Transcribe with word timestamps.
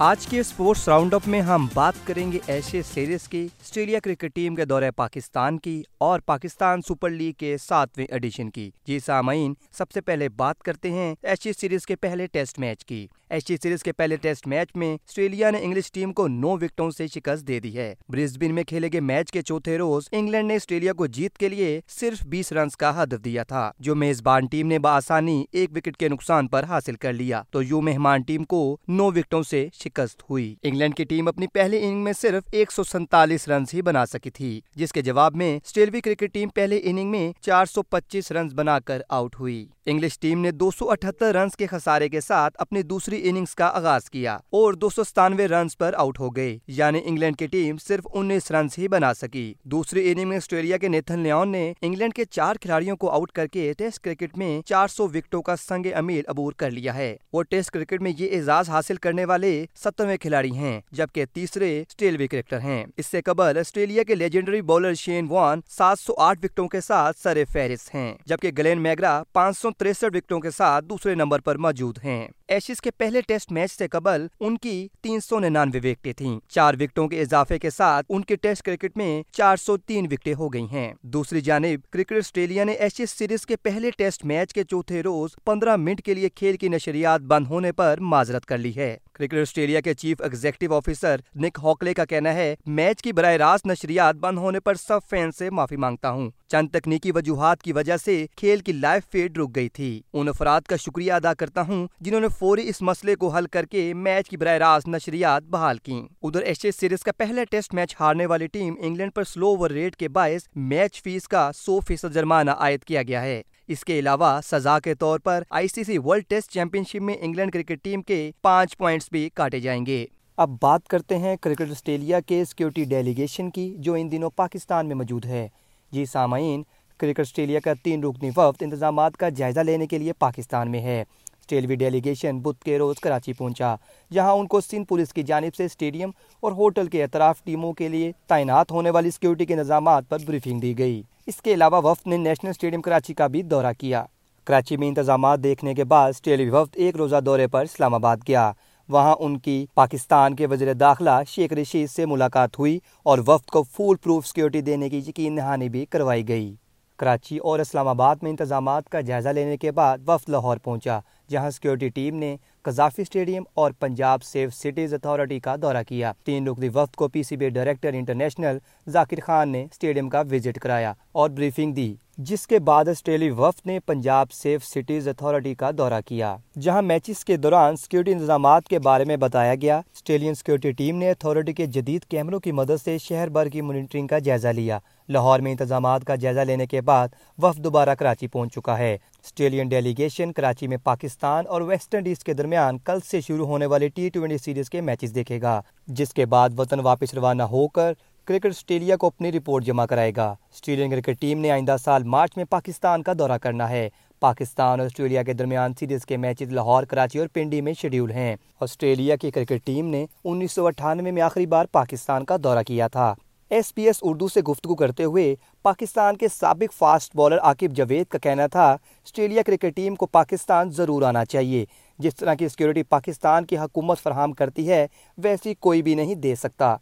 آج 0.00 0.26
کے 0.26 0.40
sports 0.40 0.88
round 0.88 1.14
up 1.14 1.22
میں 1.26 1.40
ہم 1.40 1.66
بات 1.74 1.94
کریں 2.04 2.32
گے 2.32 2.38
ایشیا 2.46 2.82
سیریز 2.94 3.28
کی، 3.28 3.48
آسٹریلیا 3.60 4.00
کرکٹ 4.00 4.34
ٹیم 4.34 4.54
کے 4.54 4.64
دورہ 4.64 4.90
پاکستان 4.96 5.58
کی 5.58 5.82
اور 5.98 6.20
پاکستان 6.20 6.82
سپر 6.82 7.10
لیگ 7.10 7.32
کے 7.32 7.56
ساتویں 7.58 8.06
ایڈیشن 8.10 8.50
کی۔ 8.50 8.70
جی 8.86 8.98
سامعین، 8.98 9.54
سب 9.72 9.90
سے 9.90 10.00
پہلے 10.00 10.28
بات 10.28 10.62
کرتے 10.62 10.90
ہیں 10.90 11.14
ایشیا 11.22 11.52
سیریز 11.60 11.86
کے 11.86 11.96
پہلے 11.96 12.26
ٹیسٹ 12.26 12.58
میچ 12.58 12.84
کی۔ 12.84 13.06
ایشیا 13.30 13.56
سیریز 13.62 13.82
کے 13.82 13.92
پہلے 13.92 14.16
ٹیسٹ 14.16 14.46
میچ 14.46 14.68
میں 14.74 14.92
آسٹریلیا 14.94 15.50
نے 15.50 15.58
انگلش 15.62 15.90
ٹیم 15.92 16.12
کو 16.12 16.26
نو 16.28 16.50
وکٹوں 16.50 16.90
سے 16.90 17.06
شکست 17.06 17.46
دے 17.48 17.58
دی 17.60 17.76
ہے۔ 17.76 17.94
برسبن 18.08 18.54
میں 18.54 18.64
کھیلے 18.64 18.88
گئے 18.92 19.00
میچ 19.00 19.30
کے 19.30 19.42
چوتھے 19.42 19.76
روز 19.78 20.08
انگلینڈ 20.12 20.48
نے 20.48 20.54
آسٹریلیا 20.54 20.92
کو 20.92 21.06
جیت 21.06 21.38
کے 21.38 21.48
لیے 21.48 21.80
صرف 21.88 22.26
بیس 22.26 22.52
رنز 22.52 22.76
کا 22.76 23.02
ہدف 23.02 23.24
دیا 23.24 23.42
تھا، 23.42 23.70
جو 23.78 23.94
میزبان 23.94 24.46
ٹیم 24.46 24.66
نے 24.66 24.78
بآسانی 24.78 25.44
ایک 25.52 25.76
وکٹ 25.76 25.96
کے 25.96 26.08
نقصان 26.08 26.48
پر 26.48 26.64
حاصل 26.64 26.94
کر 26.94 27.12
لیا۔ 27.12 27.42
تو 27.50 27.62
یو 27.62 27.80
مہمان 27.80 28.22
ٹیم 28.22 28.44
کو 28.44 28.76
نو 28.88 29.06
وکٹوں 29.06 29.42
سے 29.42 29.66
شکست 29.74 30.22
ہوئی۔ 30.30 30.54
انگلینڈ 30.62 30.94
کی 30.94 31.04
ٹیم 31.04 31.28
اپنی 31.28 31.46
پہلی 31.46 31.78
اننگ 31.78 32.04
میں 32.04 32.12
صرف 32.12 32.42
ایک 32.52 32.72
سو 32.72 32.84
سینتالیس 32.84 33.48
رنز 33.48 33.74
ہی 33.74 33.82
بنا 33.82 34.06
سکی 34.06 34.30
تھی، 34.30 34.60
جس 34.74 34.92
کے 34.92 35.02
جواب 35.02 35.36
میں 35.36 35.54
آسٹریلوی 35.56 36.00
کرکٹ 36.00 36.32
ٹیم 36.32 36.48
پہلے 36.48 36.80
اننگ 36.82 37.10
میں 37.10 37.32
چار 37.40 37.66
سو 37.66 37.82
پچیس 37.82 38.32
رنز 38.32 38.54
بنا 38.54 38.78
کر 38.80 39.02
آؤٹ 39.08 39.40
ہوئی۔ 39.40 39.66
انگلش 39.86 40.18
ٹیم 40.18 40.40
نے 40.40 40.50
دو 40.50 40.70
سو 40.70 40.90
اٹھہتر 40.90 41.34
رنز 41.34 41.56
کے 41.56 41.66
خسارے 41.66 42.08
کے 42.08 42.20
ساتھ 42.20 42.54
اپنی 42.58 42.82
دوسری 42.82 43.17
اننگز 43.22 43.54
کا 43.54 43.66
آغاز 43.66 44.10
کیا 44.10 44.34
اور 44.34 44.72
دو 44.72 44.88
سو 44.88 45.04
ستانوے 45.04 45.48
رنز 45.48 45.76
پر 45.76 45.94
آؤٹ 45.96 46.20
ہو 46.20 46.36
گئے۔ 46.36 46.58
یعنی 46.66 47.00
انگلینڈ 47.04 47.36
کی 47.36 47.46
ٹیم 47.46 47.76
صرف 47.76 48.06
انیس 48.14 48.50
رنز 48.50 48.70
ہی 48.78 48.88
بنا 48.88 49.14
سکی۔ 49.14 49.54
دوسری 49.64 50.12
اننگ 50.12 50.28
میں 50.28 50.36
آسٹریلیا 50.36 50.76
کے 50.76 50.88
نیتھن 50.88 51.20
لیون 51.20 51.48
نے 51.48 51.72
انگلینڈ 51.82 52.14
کے 52.14 52.24
چار 52.24 52.56
کھلاڑیوں 52.60 52.96
کو 52.96 53.10
آؤٹ 53.10 53.32
کر 53.32 53.46
کے 53.46 53.72
ٹیسٹ 53.78 54.00
کرکٹ 54.00 54.38
میں 54.38 54.62
چار 54.62 54.88
سو 54.88 55.08
وکٹوں 55.08 55.42
کا 55.42 55.56
سنگ 55.56 55.86
امیل 55.94 56.22
عبور 56.26 56.52
کر 56.52 56.70
لیا 56.70 56.94
ہے۔ 56.94 57.16
وہ 57.32 57.42
ٹیسٹ 57.42 57.70
کرکٹ 57.70 58.00
میں 58.00 58.12
یہ 58.18 58.36
اعزاز 58.36 58.70
حاصل 58.70 58.96
کرنے 58.96 59.24
والے 59.24 59.66
سترویں 59.84 60.16
کھلاڑی 60.16 60.56
ہیں، 60.56 60.80
جبکہ 60.92 61.24
تیسرے 61.32 61.84
اسٹیلوی 61.88 62.26
کرکٹر 62.26 62.60
ہیں۔ 62.60 62.84
اس 62.96 63.06
سے 63.06 63.22
قبل 63.22 63.58
آسٹریلیا 63.58 64.02
کے 64.02 64.14
لیجنڈری 64.14 64.62
بالر 64.62 64.94
شین 64.94 65.26
وان 65.30 65.60
سات 65.68 65.98
سو 65.98 66.14
آٹھ 66.18 66.38
وکٹوں 66.42 66.68
کے 66.68 66.80
ساتھ 66.80 67.18
سر 67.18 67.42
فہرست 67.52 67.94
ہیں، 67.94 68.14
جبکہ 68.26 68.50
گلین 68.58 68.80
میگرا 68.80 69.22
پانچ 69.32 69.58
سو 69.58 69.70
تریسٹھ 69.70 70.16
وکٹوں 70.16 70.40
کے 70.40 70.50
ساتھ 70.50 70.84
دوسرے 70.84 71.14
نمبر 71.14 71.38
پر 71.38 71.56
موجود 71.56 71.98
ہیں۔ 72.04 72.28
ایشز 72.48 72.80
کے 72.80 72.90
پہلے 72.90 73.20
ٹیسٹ 73.20 73.52
میچ 73.52 73.72
سے 73.72 73.88
قبل 73.88 74.26
ان 74.40 74.56
کی 74.58 74.88
تین 75.00 75.20
سو 75.20 75.38
ننانوے 75.38 75.78
وکٹیں 75.78 76.12
تھیں۔ 76.12 76.38
چار 76.48 76.74
وکٹوں 76.80 77.08
کے 77.08 77.20
اضافے 77.20 77.58
کے 77.58 77.70
ساتھ 77.70 78.06
ان 78.08 78.22
کے 78.24 78.36
ٹیسٹ 78.36 78.62
کرکٹ 78.62 78.96
میں 78.96 79.22
چار 79.32 79.56
سو 79.56 79.76
تین 79.76 80.06
وکٹیں 80.10 80.34
ہو 80.34 80.52
گئی 80.52 80.66
ہیں۔ 80.72 80.92
دوسری 81.02 81.40
جانب 81.40 81.90
کرکٹ 81.90 82.12
آسٹریلیا 82.12 82.64
نے 82.64 82.72
ایشز 82.72 83.10
سیریز 83.10 83.46
کے 83.46 83.56
پہلے 83.56 83.90
ٹیسٹ 83.90 84.24
میچ 84.24 84.52
کے 84.52 84.64
چوتھے 84.64 85.02
روز 85.02 85.30
پندرہ 85.44 85.76
منٹ 85.76 86.02
کے 86.02 86.14
لیے 86.14 86.28
کھیل 86.28 86.56
کی 86.56 86.68
نشریات 86.68 87.20
بند 87.20 87.46
ہونے 87.46 87.72
پر 87.72 88.00
معذرت 88.00 88.46
کر 88.46 88.58
لی 88.58 88.72
ہے۔ 88.76 88.96
کرکٹ 89.18 89.34
آسٹریلیا 89.34 89.80
کے 89.80 89.94
chief 89.94 90.20
executive 90.20 90.74
officer 90.74 91.20
Nick 91.34 91.58
Hockley 91.62 91.94
کا 91.94 92.04
کہنا 92.04 92.34
ہے، 92.34 92.54
میچ 92.66 93.02
کی 93.02 93.12
براہ 93.12 93.32
راست 93.32 93.66
نشریات 93.66 94.14
بند 94.14 94.38
ہونے 94.38 94.60
پر 94.60 94.74
سب 94.74 94.98
فین 95.10 95.32
سے 95.32 95.50
معافی 95.50 95.76
مانگتا 95.76 96.10
ہوں۔ 96.10 96.30
چند 96.48 96.68
تکنیکی 96.68 97.12
وجوہات 97.12 97.62
کی 97.62 97.72
وجہ 97.72 97.96
سے 97.96 98.26
کھیل 98.36 98.60
کی 98.60 98.72
لائف 98.72 99.02
فیڈ 99.12 99.38
رک 99.38 99.54
گئی 99.56 99.68
تھی۔ 99.68 100.00
ان 100.12 100.28
افراد 100.28 100.60
کا 100.60 100.76
شکریہ 100.76 101.12
ادا 101.12 101.34
کرتا 101.34 101.62
ہوں 101.62 101.86
جنہوں 102.00 102.20
نے 102.20 102.28
فوری 102.38 102.68
اس 102.68 102.82
مسئلے 102.82 103.14
کو 103.14 103.28
حل 103.28 103.46
کر 103.46 103.66
کے 103.66 103.92
میچ 103.94 104.28
کی 104.28 104.36
براہ 104.36 104.56
راست 104.58 104.88
نشریات 104.88 105.42
بحال 105.42 105.78
کی 105.78 106.00
ادھر 106.22 106.42
ایشیا 106.42 106.70
سیریز 106.80 107.02
کا 107.02 107.12
پہلا 107.12 107.44
ٹیسٹ 107.50 107.74
میچ 107.74 107.96
ہارنے 108.00 108.26
والی 108.26 108.46
ٹیم 108.46 108.74
انگلینڈ 108.80 109.14
پر 109.14 109.24
سلو 109.24 109.46
اوور 109.46 109.70
ریٹ 109.70 109.96
کے 109.96 110.08
باعث 110.08 110.48
میچ 110.54 111.02
فیس 111.02 111.28
کا 111.28 111.50
سو 111.56 111.80
فیصد 111.80 112.14
جرمانہ 112.14 112.50
عائد 112.50 112.84
کیا 112.84 113.02
گیا 113.02 113.22
ہے۔ 113.22 113.42
اس 113.68 113.84
کے 113.84 113.98
علاوہ 113.98 114.40
سزا 114.44 114.78
کے 114.78 114.94
طور 114.94 115.18
پر 115.18 115.42
I 115.50 115.68
C 115.68 115.84
C 115.84 115.98
world 115.98 116.24
test 116.28 116.50
championship 116.84 117.02
میں 117.02 117.14
انگلینڈ 117.20 117.52
کرکٹ 117.52 117.82
ٹیم 117.82 118.02
کے 118.02 118.30
پانچ 118.42 118.76
پوائنٹس 118.78 119.08
بھی 119.12 119.28
کاٹے 119.34 119.60
جائیں 119.60 119.86
گے۔ 119.86 120.06
اب 120.36 120.50
بات 120.62 120.86
کرتے 120.88 121.18
ہیں 121.18 121.36
کرکٹ 121.36 121.70
آسٹریلیا 121.70 122.20
کے 122.20 122.44
سیکیورٹی 122.44 122.84
ڈیلیگیشن 122.84 123.50
کی 123.50 123.74
جو 123.78 123.94
ان 123.94 124.10
دنوں 124.12 124.30
پاکستان 124.36 124.86
میں 124.86 124.96
موجود 124.96 125.24
ہے۔ 125.24 125.48
جی 125.92 126.04
سامعین، 126.04 126.62
کرکٹ 127.00 127.20
آسٹریلیا 127.20 127.60
کا 127.60 127.72
تین 127.82 128.04
رکنی 128.04 128.30
وفد 128.36 128.62
انتظامات 128.62 129.16
کا 129.16 129.28
جائزہ 129.28 129.60
لینے 129.60 129.86
کے 129.86 129.98
لیے 129.98 130.12
پاکستان 130.12 130.70
میں 130.70 130.80
ہے۔ 130.80 131.04
آسٹریلوی 131.48 131.74
ڈیلیگیشن 131.74 132.38
بدھ 132.38 132.64
کے 132.64 132.78
روز 132.78 132.96
کراچی 133.00 133.32
پہنچا، 133.32 133.74
جہاں 134.12 134.32
ان 134.32 134.46
کو 134.46 134.60
سندھ 134.60 134.84
پولیس 134.88 135.12
کی 135.12 135.22
جانب 135.22 135.54
سے 135.54 135.64
اسٹیڈیم 135.64 136.10
اور 136.40 136.52
ہوٹل 136.52 136.86
کے 136.86 137.04
اطراف 137.04 137.42
ٹیموں 137.44 137.72
کے 137.72 137.88
لیے 137.88 138.12
تعینات 138.26 138.70
ہونے 138.70 138.90
والی 138.90 139.10
سیکورٹی 139.10 139.46
کے 139.46 139.56
نظامات 139.56 140.08
پر 140.08 140.18
بریفنگ 140.26 140.60
دی 140.60 140.78
گئی۔ 140.78 141.02
اس 141.26 141.40
کے 141.42 141.54
علاوہ 141.54 141.80
وفد 141.84 142.06
نے 142.06 142.16
نیشنل 142.16 142.50
اسٹیڈیم 142.50 142.82
کراچی 142.82 143.14
کا 143.14 143.26
بھی 143.26 143.42
دورہ 143.42 143.72
کیا۔ 143.78 144.04
کراچی 144.44 144.76
میں 144.76 144.88
انتظامات 144.88 145.42
دیکھنے 145.42 145.74
کے 145.74 145.84
بعد 145.84 146.08
آسٹریلوی 146.08 146.50
وفد 146.50 146.76
ایک 146.76 146.96
روزہ 146.96 147.20
دورے 147.26 147.46
پر 147.46 147.62
اسلام 147.62 147.94
آباد 147.94 148.16
گیا۔ 148.28 148.52
وہاں 148.88 149.14
ان 149.18 149.38
کی 149.38 149.66
پاکستان 149.74 150.36
کے 150.36 150.46
وزیر 150.46 150.72
داخلہ 150.74 151.18
شیخ 151.28 151.52
رشید 151.52 151.90
سے 151.90 152.06
ملاقات 152.06 152.58
ہوئی 152.58 152.78
اور 153.02 153.18
وفد 153.26 153.50
کو 153.50 153.62
فول 153.62 153.96
پروف 153.96 154.26
سیکورٹی 154.26 154.60
دینے 154.60 154.88
کی 154.88 154.98
یقین 154.98 155.36
دہانی 155.36 155.68
بھی 155.68 155.84
کروائی 155.86 156.28
گئی۔ 156.28 156.54
کراچی 156.98 157.36
اور 157.38 157.58
اسلام 157.58 157.88
آباد 157.88 158.16
میں 158.22 158.30
انتظامات 158.30 158.88
کا 158.88 159.00
جائزہ 159.00 159.28
لینے 159.28 159.56
کے 159.56 159.72
بعد 159.72 159.98
وفد 160.08 160.28
لاہور 160.28 160.56
پہنچا۔ 160.56 160.98
جہاں 161.30 161.50
سیکورٹی 161.50 161.88
ٹیم 161.88 162.16
نے 162.16 162.36
قذافی 162.62 163.02
اسٹیڈیم 163.02 163.42
اور 163.54 163.70
پنجاب 163.80 164.22
سیف 164.22 164.54
سٹیز 164.54 164.94
اتھارٹی 164.94 165.38
کا 165.40 165.54
دورہ 165.62 165.82
کیا۔ 165.88 166.12
تین 166.24 166.48
رکنی 166.48 166.68
وفد 166.68 166.96
کو 166.96 167.08
P 167.08 167.22
C 167.22 167.36
B 167.36 167.48
director 167.48 167.92
international 167.92 168.58
Zakir 168.86 169.20
Khan 169.26 169.48
نے 169.48 169.66
اسٹیڈیم 169.70 170.08
کا 170.08 170.22
وزٹ 170.30 170.58
کرایا 170.58 170.92
اور 171.12 171.30
بریفنگ 171.30 171.72
دی، 171.74 171.94
جس 172.18 172.46
کے 172.46 172.58
بعد 172.58 172.88
آسٹریلی 172.88 173.30
وفد 173.30 173.66
نے 173.66 173.78
پنجاب 173.80 174.32
سیف 174.32 174.64
سٹیز 174.64 175.08
اتھارٹی 175.08 175.54
کا 175.54 175.70
دورہ 175.78 176.00
کیا۔ 176.06 176.36
جہاں 176.60 176.82
میچز 176.82 177.24
کے 177.24 177.36
دوران 177.36 177.76
سیکورٹی 177.76 178.12
انتظامات 178.12 178.68
کے 178.68 178.78
بارے 178.78 179.04
میں 179.04 179.16
بتایا 179.16 179.54
گیا، 179.54 179.76
آسٹریلین 179.76 180.34
سیکورٹی 180.34 180.72
ٹیم 180.72 180.96
نے 180.98 181.10
اتھارٹی 181.10 181.52
کے 181.52 181.66
جدید 181.66 182.04
کیمروں 182.04 182.40
کی 182.40 182.52
مدد 182.52 182.84
سے 182.84 182.96
شہر 182.98 183.28
بھر 183.28 183.48
کی 183.48 183.60
مانیٹرنگ 183.60 184.06
کا 184.06 184.18
جائزہ 184.18 184.48
لیا۔ 184.48 184.78
لاہور 185.08 185.40
میں 185.40 185.50
انتظامات 185.50 186.04
کا 186.04 186.14
جائزہ 186.14 186.40
لینے 186.40 186.66
کے 186.66 186.80
بعد 186.80 187.08
وفد 187.42 187.58
دوبارہ 187.58 187.94
کراچی 187.94 188.26
پہنچ 188.26 188.54
چکا 188.54 188.78
ہے۔ 188.78 188.96
آسٹریلین 189.24 189.68
ڈیلیگیشن، 189.68 190.32
کراچی 190.32 190.66
میں 190.66 190.76
پاکستان 190.76 191.44
اور 191.48 191.60
ویسٹ 191.60 191.94
انڈیز 191.94 192.18
کے 192.18 192.32
درمیان 192.32 192.78
کل 192.78 192.98
سے 193.10 193.20
شروع 193.20 193.46
ہونے 193.46 193.66
والی 193.66 193.88
ٹی 193.88 194.08
ٹوینٹی 194.08 194.38
سیریز 194.38 194.70
کے 194.70 194.80
میچز 194.80 195.14
دیکھے 195.14 195.40
گا، 195.42 195.60
جس 195.86 196.14
کے 196.14 196.26
بعد 196.26 196.58
وطن 196.58 196.80
واپس 196.80 197.14
روانہ 197.14 197.42
ہو 197.42 197.68
کر 197.68 197.92
کرکٹ 198.24 198.46
آسٹریلیا 198.46 198.96
کو 198.96 199.06
اپنی 199.06 199.32
رپورٹ 199.32 199.64
جمع 199.64 199.86
کرائے 199.86 200.12
گا۔ 200.16 200.28
آسٹریلین 200.28 200.90
کرکٹ 200.90 201.20
ٹیم 201.20 201.38
نے 201.38 201.50
آئندہ 201.50 201.76
سال 201.84 202.02
مارچ 202.02 202.36
میں 202.36 202.44
پاکستان 202.44 203.02
کا 203.02 203.12
دورہ 203.18 203.38
کرنا 203.42 203.68
ہے۔ 203.70 203.88
پاکستان 204.20 204.80
اور 204.80 204.86
آسٹریلیا 204.86 205.22
کے 205.22 205.32
درمیان 205.32 205.72
سیریز 205.80 206.06
کے 206.06 206.16
میچز 206.16 206.52
لاہور، 206.52 206.84
کراچی 206.84 207.18
اور 207.18 207.28
پنڈی 207.32 207.60
میں 207.60 207.72
شیڈیول 207.72 208.10
ہیں۔ 208.10 208.36
آسٹریلیا 208.60 209.16
کی 209.16 209.30
کرکٹ 209.30 209.64
ٹیم 209.64 209.86
نے 209.86 210.04
انیس 210.24 210.52
سو 210.52 210.66
اٹھانوے 210.66 211.10
میں 211.10 211.22
آخری 211.22 211.46
بار 211.46 211.66
پاکستان 211.72 212.24
کا 212.24 212.36
دورہ 212.44 212.62
کیا 212.66 212.88
تھا۔ 212.88 213.14
ایس 213.50 213.74
پی 213.74 213.82
ایس 213.82 213.98
اردو 214.02 214.28
سے 214.28 214.40
گفتگو 214.40 214.74
کرتے 214.74 215.04
ہوئے 215.04 215.34
پاکستان 215.62 216.16
کے 216.16 216.28
سابق 216.28 216.72
فاسٹ 216.72 217.16
بالر 217.16 217.38
عاقب 217.38 217.72
جوید 217.72 218.06
کا 218.06 218.18
کہنا 218.18 218.46
تھا، 218.46 218.72
آسٹریلیا 218.72 219.42
کرکٹ 219.46 219.76
ٹیم 219.76 219.94
کو 219.94 220.06
پاکستان 220.06 220.70
ضرور 220.70 221.02
آنا 221.02 221.24
چاہیے۔ 221.24 221.64
جس 221.98 222.16
طرح 222.16 222.34
کی 222.34 222.48
سیکورٹی 222.48 222.82
پاکستان 222.82 223.44
کی 223.44 223.58
حکومت 223.58 223.98
فراہم 223.98 224.32
کرتی 224.32 224.68
ہے، 224.68 224.86
ویسی 225.18 225.54
کوئی 225.54 225.82
بھی 225.82 225.94
نہیں 225.94 226.14
دے 226.14 226.34
سکتا۔ 226.34 226.76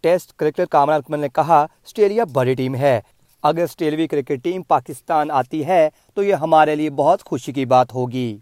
ٹیسٹ 0.00 0.32
کرکٹر 0.32 0.64
کامران 0.64 0.98
اکمل 0.98 1.18
نے 1.18 1.28
کہا، 1.28 1.60
آسٹریلیا 1.62 2.24
بڑی 2.24 2.54
ٹیم 2.54 2.74
ہے۔ 2.74 3.00
اگر 3.42 3.62
آسٹریلوی 3.62 4.06
کرکٹ 4.06 4.44
ٹیم 4.44 4.62
پاکستان 4.62 5.30
آتی 5.30 5.66
ہے، 5.66 5.88
تو 6.14 6.22
یہ 6.22 6.34
ہمارے 6.34 6.74
لیے 6.74 6.90
بہت 6.90 7.24
خوشی 7.24 7.52
کی 7.52 7.64
بات 7.64 7.94
ہوگی۔ 7.94 8.38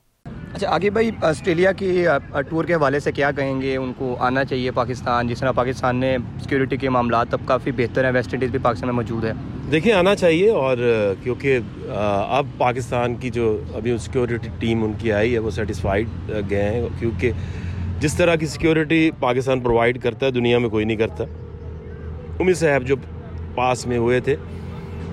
اچھا 0.55 0.69
آگے 0.75 0.91
بھائی، 0.91 1.11
آسٹریلیا 1.23 1.73
کی 1.73 2.05
ٹور 2.49 2.65
کے 2.65 2.75
حوالے 2.75 3.01
سے 3.01 3.13
کیا 3.13 3.31
کہیں 3.37 3.61
گے؟ 3.63 3.77
ان 3.77 3.93
کو 3.99 4.15
آنا 4.21 4.45
چاہیے 4.45 4.71
پاکستان، 4.71 5.29
جس 5.29 5.41
طرح 5.41 5.53
پاکستان 5.53 5.97
نے 5.97 6.17
سیکورٹی 6.43 6.77
کے 6.77 6.89
معاملات 6.89 7.35
اب 7.35 7.41
کافی 7.47 7.73
بہتر 7.77 8.05
ہیں 8.05 8.13
ویسٹ 8.13 8.35
انڈیز 8.35 8.51
بھی 8.51 8.59
پاکستان 8.63 8.89
میں 8.89 8.95
موجود 8.95 9.25
ہے 9.25 9.33
دیکھیں، 9.71 9.93
آنا 9.93 10.15
چاہیے 10.15 10.51
اور 10.51 10.79
کیونکہ 11.23 11.59
اب 11.89 12.47
پاکستان 12.59 13.15
کی 13.15 13.31
جو 13.31 13.57
ابھی 13.75 13.97
سیکورٹی 13.99 14.49
ٹیم 14.59 14.85
ان 14.85 14.93
کی 14.99 15.13
آئی 15.13 15.35
ہے، 15.35 15.39
وہ 15.39 15.51
سیٹسفائیڈ 15.51 16.31
گئے 16.51 16.63
ہیں۔ 16.63 16.87
کیونکہ 16.99 17.33
جس 18.01 18.15
طرح 18.17 18.35
کی 18.35 18.47
سیکورٹی 18.47 19.11
پاکستان 19.21 19.61
پرووائڈ 19.61 20.03
کرتا 20.03 20.27
ہے، 20.27 20.31
دنیا 20.31 20.59
میں 20.59 20.69
کوئی 20.69 20.85
نہیں 20.85 20.97
کرتا۔ 20.97 21.25
امی 22.41 22.55
صاحب 22.55 22.87
جو 22.87 22.97
پاس 23.55 23.87
میں 23.87 23.99
ہوئے 23.99 24.21
تھے، 24.21 24.37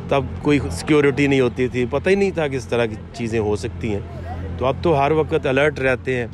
تب 0.10 0.24
کوئی 0.42 0.60
سیکیورٹی 0.72 1.28
نہیں 1.28 1.40
ہوتی 1.40 1.68
تھی۔ 1.68 1.86
پتہ 1.90 2.10
ہی 2.10 2.16
نہیں 2.16 2.32
تھا 2.32 2.48
کہ 2.48 2.56
اس 2.56 2.68
طرح 2.68 2.86
کی 2.86 2.96
چیزیں 3.14 3.40
ہو 3.40 3.56
سکتی 3.56 3.94
ہیں۔ 3.94 4.27
تو 4.58 4.66
اب 4.66 4.76
تو 4.82 5.00
ہر 5.00 5.12
وقت 5.12 5.46
الرٹ 5.46 5.80
رہتے 5.80 6.16
ہیں۔ 6.16 6.28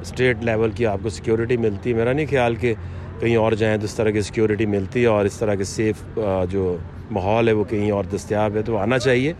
اسٹیٹ 0.00 0.36
لیول 0.42 0.70
کی 0.70 0.86
آپ 0.86 0.98
کو 1.02 1.08
سیکیورٹی 1.08 1.56
ملتی 1.56 1.90
ہے۔ 1.90 1.94
میرا 1.94 2.12
نہیں 2.12 2.26
خیال 2.30 2.54
کہ 2.54 2.74
کہیں 3.20 3.36
اور 3.36 3.52
جائیں 3.52 3.76
تو 3.78 3.84
اس 3.84 3.94
طرح 3.94 4.10
کی 4.10 4.20
سیکیورٹی 4.20 4.66
ملتی 4.66 5.02
ہے 5.02 5.06
اور 5.06 5.24
اس 5.24 5.38
طرح 5.38 5.54
کے 5.54 5.64
سیف 5.64 6.18
جو 6.50 6.76
ماحول 7.10 7.48
ہے 7.48 7.52
وہ 7.52 7.64
کہیں 7.64 7.90
اور 7.90 8.04
دستیاب 8.14 8.56
ہے۔ 8.56 8.62
تو 8.62 8.76
آنا 8.78 8.98
چاہیے۔ 8.98 9.32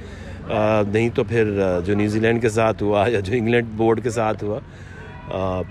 نہیں 0.92 1.08
تو 1.14 1.24
پھر 1.24 1.58
جو 1.84 1.94
نیوزی 1.94 2.20
لینڈ 2.20 2.42
کے 2.42 2.48
ساتھ 2.48 2.82
ہوا 2.82 3.06
یا 3.08 3.20
جو 3.20 3.32
انگلینڈ 3.36 3.66
بورڈ 3.76 4.02
کے 4.02 4.10
ساتھ 4.10 4.44
ہوا 4.44 4.58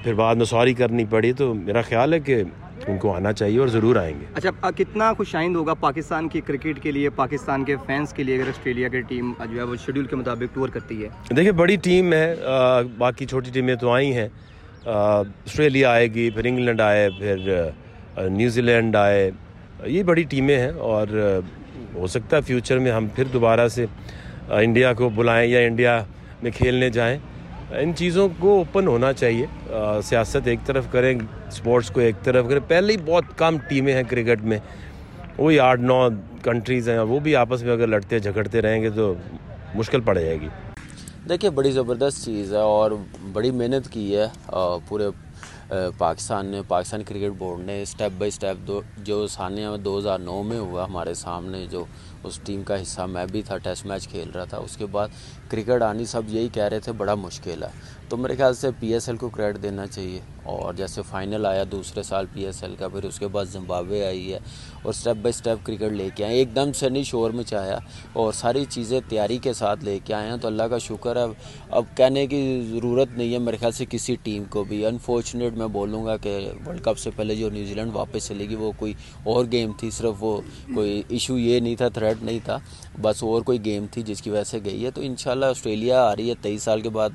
پھر 0.04 0.14
بعد 0.14 0.36
میں 0.36 0.46
سوری 0.46 0.74
کرنی 0.74 1.06
پڑی۔ 1.10 1.34
تو 1.34 1.54
میرا 1.54 1.82
خیال 1.82 2.14
ہے 2.14 2.20
کہ 2.20 2.44
ان 2.88 2.98
کو 2.98 3.14
آنا 3.16 3.32
چاہیے 3.34 3.60
اور 3.60 3.68
ضرور 3.68 3.96
آئیں 3.96 4.14
گے۔ 4.20 4.26
اچھا 4.36 4.70
کتنا 4.78 5.12
خوش 5.14 5.36
آئند 5.36 5.56
ہوگا 5.56 5.74
پاکستان 5.80 6.28
کی 6.30 6.42
کرکٹ 6.46 6.82
کے 6.84 6.92
لیے 6.92 7.10
پاکستان 7.16 7.64
کے 7.66 7.76
فینس 7.86 8.14
کے 8.14 8.24
لیے 8.24 8.36
اگر 8.36 8.48
آسٹریلیا 8.50 8.88
کی 8.88 9.02
ٹیم 9.10 9.32
جو 9.52 9.58
ہے 9.58 9.64
وہ 9.64 9.76
شیڈول 9.86 10.06
کے 10.06 10.16
مطابق 10.16 10.56
ٹور 10.56 10.70
کرتی 10.70 11.04
ہے۔ 11.04 11.10
دیکھیں 11.36 11.52
بڑی 11.52 11.76
ٹیم 11.84 12.14
ہے 12.14 12.36
باقی 12.98 13.26
چھوٹی 13.26 13.52
ٹیمیں 13.54 13.76
تو 13.82 13.92
آئی 13.92 14.14
ہیں۔ 14.14 14.28
آسٹریلیا 14.86 15.90
آئے 15.92 16.08
گی 16.14 16.30
پھر 16.36 16.46
انگلینڈ 16.46 16.82
آئے 16.82 17.10
پھر 17.18 18.30
نیوزی 18.30 18.62
لینڈ 18.62 18.96
آئے۔ 18.96 19.30
یہ 19.86 20.04
بڑی 20.04 20.24
ٹیمیں 20.30 20.58
ہیں 20.58 20.72
اور 20.90 21.08
ہو 21.96 22.08
سکتا 22.08 22.38
ہے 22.38 22.42
فیوچر 22.42 22.80
میں 22.80 22.92
ہم 22.92 23.08
پھر 23.16 23.26
دوبارہ 23.34 23.68
سے 23.68 23.86
انڈیا 24.50 24.94
کو 24.94 25.10
بلائیں 25.16 25.50
یا 25.50 25.60
انڈیا 25.68 26.04
میں 26.44 26.52
کھیلنے 26.52 26.90
جائیں۔ 26.90 27.18
ان 27.80 27.96
چیزوں 27.96 28.28
کو 28.40 28.58
اوپن 28.58 28.88
ہونا 28.88 29.14
چاہیے۔ 29.14 29.46
سیاست 30.04 30.48
ایک 30.48 30.60
طرف 30.66 30.86
کریں 30.92 31.20
اسپورٹس 31.48 31.92
کو 31.92 32.00
ایک 32.00 32.16
طرف 32.24 32.46
کریں۔ 32.50 32.60
پہلے 32.68 32.94
ہی 32.94 32.98
بہت 33.06 33.24
کم 33.36 33.58
ٹیمیں 33.68 33.94
ہیں 33.94 34.04
کرکٹ 34.04 34.44
میں۔ 34.44 34.58
وہی 35.38 35.60
آٹھ، 35.60 35.82
نو 35.82 36.08
کنٹریز 36.44 36.90
ہیں۔ 36.90 37.00
وہ 37.00 37.20
بھی 37.20 37.36
آپس 37.36 37.64
میں 37.64 37.74
اگر 37.74 37.88
لڑتے، 37.88 38.20
جھگڑتے 38.20 38.62
رہیں 38.62 38.82
گے 38.82 38.90
تو 38.90 39.14
مشکل 39.76 40.02
پڑ 40.02 40.20
جائے 40.20 40.42
گی۔ 40.42 40.48
دیکھیے، 41.30 41.52
بڑی 41.52 41.72
زبردست 41.72 42.26
چیز 42.26 42.54
ہے 42.54 42.60
اور 42.60 42.92
بڑی 43.34 43.52
محنت 43.52 43.90
کی 43.90 44.16
ہے 44.18 44.28
پورے 44.88 45.08
پاکستان 45.98 46.46
نے، 46.46 46.62
پاکستان 46.68 47.04
کرکٹ 47.04 47.38
بورڈ 47.38 47.60
نے 47.66 47.82
اسٹیپ 47.82 48.12
بائی 48.18 48.30
اسٹیپ 48.30 48.68
دو، 48.68 48.82
جو 48.98 49.28
ثانیہ 49.28 49.68
دو 49.86 49.98
ہزار 50.00 50.20
نو 50.20 50.42
میں 50.44 50.58
ہوا 50.60 50.86
ہمارے 50.86 51.14
سامنے، 51.14 51.66
جو 51.72 51.84
اس 52.24 52.40
ٹیم 52.46 52.64
کا 52.64 52.82
حصہ 52.82 53.02
میں 53.02 53.26
بھی 53.32 53.42
تھا 53.42 53.58
ٹیسٹ 53.58 53.86
میچ 53.86 54.08
کھیل 54.08 54.32
رہا 54.32 54.44
تھا، 54.44 54.58
اس 54.58 54.76
کے 54.78 54.86
بعد 54.86 55.08
کرکٹ 55.50 55.82
آنی 55.82 56.06
سب 56.06 56.22
یہی 56.28 56.50
کہہ 56.54 56.64
رہے 56.64 56.80
تھے، 56.80 56.92
بڑا 56.92 57.16
مشکل 57.16 57.64
ہے۔ 57.64 57.70
تو 58.12 58.18
میرے 58.18 58.36
خیال 58.36 58.54
سے 58.54 58.68
پی 58.80 58.94
ایس 58.94 59.10
ایل 59.10 59.18
کو 59.18 59.30
کریڈٹ 59.30 59.64
دینا 59.64 59.88
چاہیے 59.88 60.20
اور 60.44 60.74
جیسے 60.74 61.02
فائنل 61.10 61.46
آیا 61.46 61.64
دوسرے 61.72 62.04
سال 62.04 62.26
پی 62.34 62.46
ایس 62.46 62.64
ایل 62.64 62.76
کا، 62.80 62.88
پھر 62.88 63.04
اس 63.04 63.20
کے 63.20 63.28
بعد 63.28 63.46
زمبابوے 63.46 64.06
آئی 64.06 64.34
ہے 64.34 64.40
اور 64.82 64.94
سٹیپ 64.94 65.16
بائی 65.16 65.32
سٹیپ 65.32 65.66
کرکٹ 65.66 65.92
لے 65.92 66.10
کے 66.16 66.26
آئے۔ 66.26 66.36
ایک 66.36 66.56
دم 66.56 66.72
سے 66.72 66.90
نہیں 66.90 67.04
شور 67.04 67.32
میں 67.32 67.44
چاہیا 67.44 67.78
اور 68.14 68.34
ساری 68.34 68.66
چیزیں 68.70 69.00
تیاری 69.10 69.38
کے 69.38 69.54
ساتھ 69.54 69.86
لے 69.86 70.00
کے 70.06 70.14
آئے 70.14 70.30
ہیں۔ 70.30 70.38
تو 70.38 70.48
اللہ 70.48 70.64
کا 70.64 70.78
شکر 70.78 71.16
ہے۔ 71.16 71.22
اب 71.72 71.86
کہنے 71.96 72.28
کی 72.28 72.68
ضرورت 72.72 73.08
نہیں 73.12 73.34
ہے 73.34 73.38
میرے 73.38 73.58
خیال 73.58 73.72
سے 73.72 73.86
کسی 73.90 74.16
ٹیم 74.24 74.44
کو 74.44 74.64
بھی۔ 74.64 74.86
انفارچونیٹ 74.86 75.54
میں 75.54 75.68
بولوں 75.68 76.06
گا 76.06 76.18
کہ 76.18 76.50
ورلڈ 76.66 76.84
کپ 76.84 76.98
سے 76.98 77.10
پہلے 77.16 77.36
جو 77.36 77.50
نیوزی 77.50 77.74
لینڈ 77.74 77.92
واپس 77.94 78.28
چلے 78.28 78.50
گی 78.50 78.56
وہ 78.56 78.72
کوئی 78.78 78.94
اور 79.24 79.46
گیم 79.52 79.72
تھی، 79.78 79.92
صرف 79.92 80.14
وہ 80.20 80.42
کوئی 80.76 81.04
ایشو 81.08 81.38
یہ 81.38 81.60
نہیں 81.60 81.76
تھا 81.76 81.88
تھریٹ 81.88 82.24
نہیں 82.24 82.40
تھا، 82.44 82.58
بس 83.02 83.24
اور 83.24 83.42
کوئی 83.42 83.66
گیم 83.66 83.86
تھی 83.92 84.02
جس 84.02 84.22
کی 84.22 84.30
وجہ 84.30 84.44
سے 84.44 84.60
گئی 84.66 84.86
ہے۔ 84.86 84.92
تو 84.92 85.02
انشاءاللہ 85.02 85.46
آسٹریلیا 85.46 86.04
آ 86.04 86.16
رہی 86.16 86.30
ہے 86.30 86.36
تیئیس 86.42 86.64
سال 86.64 86.82
کے 86.82 86.90
بعد، 86.90 87.10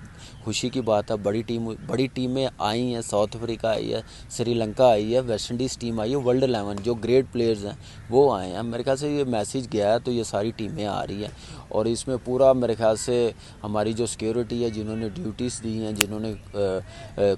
خوشی 0.45 0.69
کی 0.69 0.81
بات 0.87 1.11
ہے، 1.11 1.17
بڑی 1.23 1.43
ٹیم، 1.47 1.71
بڑی 1.87 2.07
ٹیمیں 2.15 2.47
آئی 2.59 2.95
ہیں، 2.95 3.01
ساؤتھ 3.03 3.37
افریقہ 3.37 3.67
آئی 3.67 3.93
ہے، 3.95 4.01
سری 4.37 4.55
لنکا 4.55 4.89
آئی 4.89 5.15
ہے، 5.15 5.21
ویسٹ 5.27 5.51
انڈیز 5.51 5.77
ٹیم 5.79 6.01
آئی 6.01 6.11
ہے، 6.11 6.17
ورلڈ 6.17 6.45
الیون 6.45 6.77
جو 6.83 6.95
گریٹ 6.95 7.27
پلیئرز 7.33 7.65
ہیں، 7.67 7.73
وہ 8.11 8.33
آئے 8.35 8.51
ہیں۔ 8.53 8.63
میرے 8.63 8.83
خیال 8.83 8.97
سے 8.97 9.11
یہ 9.11 9.25
میسیج 9.25 9.67
گیا 9.73 9.93
ہے، 9.93 9.99
تو 9.99 10.13
یہ 10.13 10.23
ساری 10.23 10.51
ٹیمیں 10.57 10.87
آ 10.87 11.07
رہی 11.07 11.23
ہیں۔ 11.23 11.31
اور 11.69 11.87
اس 11.87 12.07
میں 12.09 12.17
پورا 12.25 12.53
میرے 12.53 12.75
خیال 12.75 12.97
سے 12.97 13.31
ہماری 13.63 13.93
جو 13.93 14.07
سیکیورٹی 14.07 14.63
ہے، 14.65 14.71
جنہوں 14.71 14.97
نے 14.97 15.09
ڈیوٹیز 15.15 15.63
دی 15.63 15.79
ہیں، 15.81 15.93
جنہوں 15.93 16.21
نے 16.21 16.33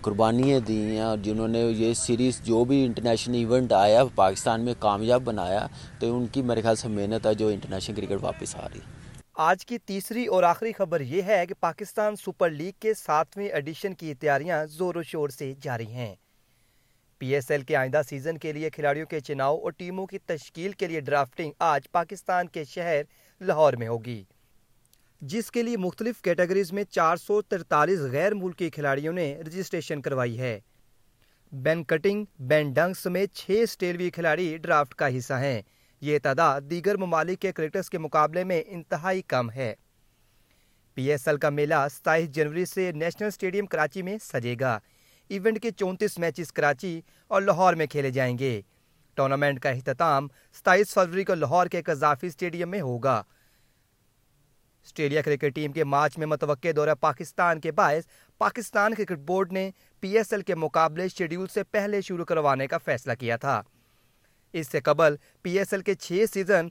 قربانیاں 0.03 0.61
دی 0.69 0.81
ہیں، 0.81 1.01
اور 1.01 1.19
جنہوں 1.23 1.49
نے 1.49 1.63
یہ 1.63 1.95
سیریز 1.95 2.41
جو 2.45 2.65
بھی 2.65 2.85
انٹرنیشنل 2.85 3.35
ایونٹ 3.35 3.73
آیا، 3.73 4.05
پاکستان 4.15 4.65
میں 4.65 4.75
کامیاب 4.79 5.23
بنایا، 5.25 5.67
تو 5.99 6.17
ان 6.17 6.27
کی 6.33 6.43
میرے 6.43 6.63
خیال 6.63 6.77
سے 6.77 6.89
محنت 6.89 7.27
ہے 7.27 7.35
جو 7.35 7.49
انٹرنیشنل 7.49 7.97
کرکٹ 7.97 8.23
واپس 8.23 8.57
آ 8.57 8.67
رہی 8.73 8.79
ہے۔ 8.79 8.97
آج 9.41 9.67
کی 9.67 9.79
تیسری 9.79 10.27
اور 10.27 10.43
آخری 10.43 10.73
خبر 10.73 11.01
یہ 11.01 11.23
ہے 11.23 11.47
کہ 11.47 11.55
پاکستان 11.61 12.17
سپر 12.17 12.51
لیگ 12.51 12.73
کے 12.81 12.95
ساتویں 12.95 13.49
ایڈیشن 13.49 13.95
کی 13.95 14.15
تیاریاں 14.15 14.67
زور 14.67 14.95
و 14.95 15.03
شور 15.03 15.29
سے 15.29 15.55
جاری 15.61 15.87
ہیں۔ 15.87 16.15
پی 17.19 17.35
ایس 17.35 17.51
ایل 17.51 17.63
کے 17.63 17.77
آئندہ 17.77 18.01
سیزن 18.09 18.39
کے 18.39 18.53
لیے 18.53 18.71
کھلاڑیوں 18.71 19.07
کے 19.07 19.21
چناؤ 19.21 19.59
اور 19.59 19.71
ٹیموں 19.71 20.07
کی 20.07 20.19
تشکیل 20.19 20.73
کے 20.73 20.87
لیے 20.87 21.01
ڈرافٹنگ 21.01 21.53
آج 21.59 21.91
پاکستان 21.91 22.49
کے 22.49 22.65
شہر 22.65 23.03
لاہور 23.41 23.73
میں 23.73 23.89
ہوگی۔ 23.89 24.25
جس 25.21 25.51
کے 25.51 25.63
لیے 25.63 25.77
مختلف 25.77 26.23
کیٹیگریز 26.23 26.73
میں 26.73 26.85
چار 26.85 27.17
سو 27.17 27.43
ترتالیس 27.43 28.01
غیر 28.01 28.35
ملکی 28.35 28.71
کھلاڑیوں 28.71 29.13
نے 29.13 29.39
رجسٹریشن 29.47 30.03
کروائی 30.03 30.39
ہے۔ 30.39 30.61
بین 31.53 31.85
کٹنگ، 31.85 32.25
بین 32.39 32.73
ڈنگ 32.73 32.95
سمیت 32.95 33.33
چھ 33.33 33.51
اسٹیلوی 33.51 34.11
کھلاڑی 34.11 34.57
ڈرافٹ 34.57 34.95
کا 34.95 35.19
حصہ 35.19 35.35
ہیں۔ 35.35 35.63
یہ 36.01 36.19
تعداد 36.23 36.61
دیگر 36.61 36.97
ممالک 36.97 37.41
کے 37.41 37.53
کرکٹرز 37.53 37.91
کے 37.91 37.99
مقابلے 37.99 38.45
میں 38.45 38.63
انتہائی 38.67 39.23
کم 39.23 39.51
ہے۔ 39.51 39.75
پی 40.95 41.11
ایس 41.11 41.29
ایل 41.29 41.37
کا 41.37 41.51
میلہ 41.51 41.75
ستائیس 41.93 42.31
جنوری 42.31 42.65
سے 42.65 42.93
نیشنل 42.93 43.31
سٹیڈیم 43.31 43.67
کراچی 43.67 44.03
میں 44.03 44.19
سجے 44.23 44.55
گا۔ 44.61 44.79
ایونٹ 45.29 45.63
کے 45.63 45.71
چونتیس 45.71 46.19
میچز 46.19 46.53
کراچی 46.53 47.01
اور 47.27 47.43
لاہور 47.43 47.75
میں 47.75 47.87
کھیلے 47.87 48.11
جائیں 48.11 48.39
گے۔ 48.39 48.63
ٹورنامنٹ 49.15 49.61
کا 49.61 49.71
اختتام 49.71 50.29
ستائیس 50.59 50.95
فروری 50.95 51.25
کو 51.25 51.35
لاہور 51.35 51.67
کے 51.67 51.83
قذافی 51.83 52.31
سٹیڈیم 52.31 52.71
میں 52.71 52.81
ہوگا۔ 52.81 53.23
آسٹریلیا 54.87 55.23
کرکٹ 55.23 55.55
ٹیم 55.55 55.73
کے 55.73 55.85
مارچ 55.85 56.19
میں 56.19 56.27
متوقع 56.27 56.69
دورہ 56.77 56.95
پاکستان 57.01 57.61
کے 57.61 57.73
باعث 57.73 58.05
پاکستان 58.39 58.95
کرکٹ 58.95 59.19
بورڈ 59.19 59.53
نے 59.53 59.71
پی 60.01 60.17
ایس 60.17 60.33
ایل 60.33 60.43
کے 60.43 60.55
مقابلے 60.55 61.09
شیڈیول 61.09 61.47
سے 61.47 61.65
پہلے 61.65 62.01
شروع 62.01 62.25
کروانے 62.25 62.67
کا 62.67 62.79
فیصلہ 62.79 63.13
کیا 63.21 63.37
تھا۔ 63.37 63.63
اس 64.53 64.69
سے 64.69 64.81
قبل 64.81 65.15
پی 65.43 65.59
ایس 65.59 65.73
ایل 65.73 65.83
کے 65.83 65.95
چھ 65.95 66.25
سیزن 66.33 66.69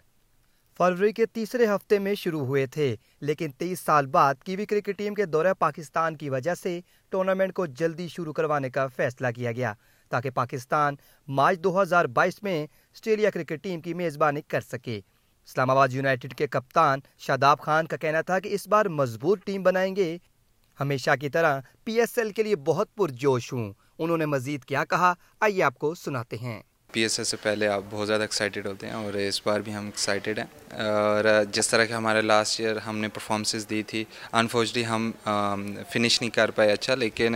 فروری 0.78 1.12
کے 1.12 1.26
تیسرے 1.26 1.66
ہفتے 1.66 2.00
میں 2.00 2.16
شروع 2.16 2.46
ہوئے 2.46 2.66
تھے، 2.66 2.96
لیکن 3.22 3.52
تیس 3.52 3.80
سال 3.80 4.06
بعد 4.06 4.36
کیوی 4.44 4.66
کرکٹ 4.66 4.98
ٹیم 4.98 5.14
کے 5.14 5.26
دورہ 5.26 5.54
پاکستان 5.60 6.16
کی 6.18 6.30
وجہ 6.30 6.56
سے 6.56 6.80
ٹورنامنٹ 7.10 7.54
کو 7.54 7.66
جلدی 7.66 8.08
شروع 8.08 8.34
کروانے 8.34 8.70
کا 8.70 8.88
فیصلہ 8.88 9.28
کیا 9.36 9.52
گیا 9.52 9.74
تاکہ 10.10 10.30
پاکستان 10.30 10.96
مارچ 11.28 11.60
دو 11.60 11.82
ہزار 11.82 12.06
بائیس 12.06 12.44
میں 12.44 12.64
آسٹریلیا 12.64 13.30
کرکٹ 13.30 13.64
ٹیم 13.64 13.82
کی 13.82 13.94
میزبانی 13.94 14.42
کر 14.42 14.62
سکے۔ 14.62 14.98
اسلام 15.48 15.70
آباد 15.70 15.88
یونائٹڈ 15.92 16.34
کے 16.34 16.48
کپتان 16.48 17.00
شاداب 17.18 17.60
خان 17.60 17.88
کا 17.88 17.98
کہنا 17.98 18.22
تھا 18.22 18.40
کہ 18.40 18.50
اس 18.50 18.68
بار 18.68 18.86
مضبوط 18.86 19.46
ٹیم 19.46 19.64
بنائیں 19.64 19.96
گے۔ 19.96 20.18
ہمیشہ 20.80 21.12
کی 21.22 21.30
طرح 21.30 21.60
پی 21.84 22.00
ایس 22.00 22.18
ایل 22.18 22.32
کے 22.32 22.44
لیے 22.44 22.56
بہت 22.56 22.96
پرجوش 22.96 23.54
ہوں۔ 23.54 23.74
انہوں 24.00 24.18
نے 24.18 24.26
مزید 24.26 24.66
کیا 24.66 24.86
کہا، 24.86 25.14
آئیے 25.40 25.64
آپ 25.64 25.78
کو 25.78 25.96
سناتے 25.96 26.38
ہیں۔ 26.38 26.62
پی 26.94 27.02
ایس 27.02 27.18
ایس 27.20 27.28
سے 27.28 27.38
پہلے 27.38 27.68
آپ 27.68 27.84
بہت 27.90 28.08
زیادہ 28.08 28.22
ایکسائٹیڈ 28.22 28.68
ہوتے 28.68 28.88
ہیں 28.88 28.94
اور 28.96 29.14
اس 29.14 29.42
بار 29.46 29.60
بھی 29.60 29.74
ہم 29.74 29.86
ایکسائٹیڈ 29.86 30.38
ہیں۔ 30.40 30.46
اور 30.84 31.26
جس 31.52 31.68
طرح 31.70 31.86
کہ 31.86 31.94
ہمارے 31.94 32.22
لاسٹ 32.22 32.60
ایئر 32.60 32.78
ہم 32.78 32.98
نے 32.98 33.08
پرفارمنسز 33.08 33.66
دی 33.70 33.82
تھی 33.84 34.04
انفارچونیٹلی 34.32 34.86
ہم 34.86 35.12
فنش 35.94 36.22
نہیں 36.22 36.32
کر 36.32 36.52
پائے 36.52 36.72
اچھا 36.72 36.96
لیکن 36.96 37.36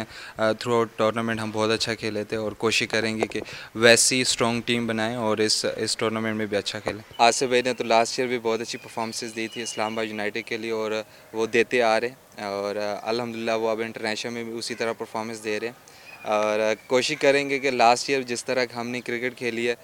تھرو 0.60 0.76
آؤٹ 0.76 0.90
ٹورنامنٹ 0.96 1.40
ہم 1.40 1.52
بہت 1.54 1.72
اچھا 1.72 1.96
کھیلے 1.96 2.24
تھے 2.24 2.38
اور 2.38 2.52
کوشش 2.58 2.88
کریں 2.88 3.16
گے 3.18 3.28
کہ 3.28 3.42
ویسی 3.76 4.22
اسٹرانگ 4.22 4.62
ٹیم 4.66 4.88
بنائیں 4.88 5.16
اور 5.18 5.38
اس 5.38 5.66
اس 5.76 5.98
ٹورنامنٹ 5.98 6.36
میں 6.36 6.46
بھی 6.46 6.58
اچھا 6.58 6.80
کھیلیں۔ 6.80 7.02
آصف 7.18 7.48
بھائی 7.48 7.62
نے 7.62 7.74
تو 7.74 7.84
لاسٹ 7.84 8.20
ایئر 8.20 8.30
بھی 8.30 8.40
بہت 8.40 8.62
اچھی 8.62 8.80
پرفارمنسز 8.80 9.36
دی 9.36 9.48
تھی 9.48 9.62
اسلام 9.62 9.94
آباد 9.94 10.06
یونائٹیڈ 10.06 10.46
کے 10.46 10.58
لیے 10.58 10.72
اور 10.72 10.92
وہ 11.34 11.46
دیتے 11.46 11.82
آ 11.84 12.00
رہے 12.00 12.08
ہیں 12.08 12.46
اور 12.46 12.76
الحمد 13.04 13.36
للہ 13.36 13.52
وہ 13.52 13.70
اب 13.70 13.82
انٹرنیشنل 13.82 14.34
میں 14.34 14.44
بھی 14.44 14.54
اسی 14.54 14.76
طرح 14.76 14.94
پرفارمنس 14.94 15.44
دے 15.44 15.60
رہے 15.60 15.68
ہیں۔ 15.68 15.90
اور 16.24 16.60
کوشش 16.88 17.16
کریں 17.20 17.50
گے 17.50 17.60
کہ 17.60 17.72
لاسٹ 17.72 18.10
ایئر 18.10 18.22
جس 18.28 18.44
طرح 18.46 18.66
ہم 18.76 18.90
نے 18.90 19.02
کرکٹ 19.02 19.38
کھیلی 19.38 19.68
ہے 19.70 19.76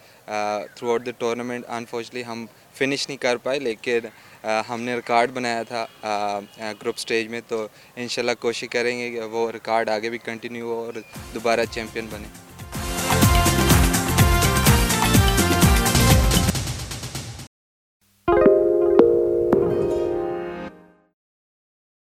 through 0.76 0.90
out 0.92 1.06
the 1.06 1.12
tournament 1.18 1.66
unfortunately 1.68 2.24
ہم 2.26 2.46
فنش 2.78 3.08
نہیں 3.08 3.22
کر 3.22 3.38
پائے، 3.44 3.60
لیکن 3.60 4.08
ہم 4.70 4.82
نے 4.82 4.96
ریکارڈ 4.96 5.32
بنایا 5.34 5.64
تھا 5.68 5.86
گروپ 6.82 6.98
سٹیج 6.98 7.28
میں، 7.28 7.42
تو 7.48 7.68
انشاءاللہ 7.96 8.36
کوشش 8.40 8.68
کریں 8.72 8.98
گے 9.00 9.10
کہ 9.12 9.22
وہ 9.32 9.52
ریکارڈ 9.52 9.90
آگے 9.90 10.10
بھی 10.10 10.18
کنٹینیو 10.26 10.66
ہو 10.66 10.84
اور 10.84 11.02
دوبارہ 11.34 11.66
چیمپئن 11.72 12.08
بنے۔ 12.12 12.28